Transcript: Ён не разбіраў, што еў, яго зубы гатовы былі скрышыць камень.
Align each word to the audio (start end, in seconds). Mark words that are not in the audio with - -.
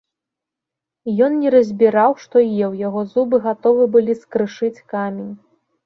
Ён 1.25 1.35
не 1.41 1.49
разбіраў, 1.57 2.11
што 2.25 2.37
еў, 2.63 2.71
яго 2.87 3.07
зубы 3.13 3.35
гатовы 3.47 3.83
былі 3.97 4.13
скрышыць 4.27 4.77
камень. 4.97 5.33